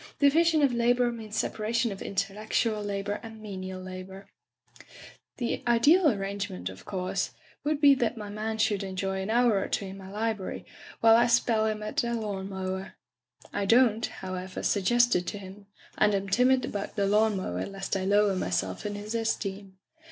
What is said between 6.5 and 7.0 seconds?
Digitized by LjOOQ IC Interventions of